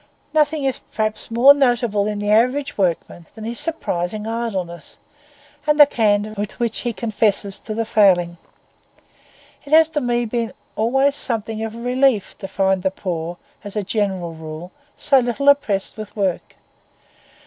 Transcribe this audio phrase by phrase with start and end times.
[0.33, 4.97] Nothing is perhaps more notable in the average workman than his surprising idleness,
[5.67, 8.39] and the candour with which he confesses to the failing.
[9.63, 13.75] It has to me been always something of a relief to find the poor, as
[13.75, 16.55] a general rule, so little oppressed with work.